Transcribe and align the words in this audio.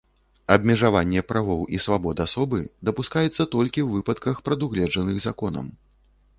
Абмежаванне 0.53 1.21
правоў 1.31 1.61
і 1.77 1.81
свабод 1.85 2.23
асобы 2.25 2.59
дапускаецца 2.91 3.37
толькі 3.55 3.79
ў 3.83 3.89
выпадках, 4.01 4.35
прадугледжаных 4.51 5.25
законам. 5.31 5.73